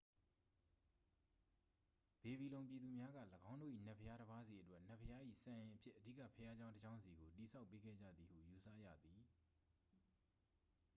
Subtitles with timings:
[2.21, 9.21] ဘေဘီလုံပြည်သူများက ၎င်းတို့၏ နတ်ဘုရားတစ်ပါးစီအတွက် နတ်ဘုရား၏ စံအိမ်အဖြစ် အဓိကဘုရားကျောင်းတစ်ကျောင်းစီကို တည်ဆောက်ပေးခဲ့ကြသည်ဟု ယူဆရသည်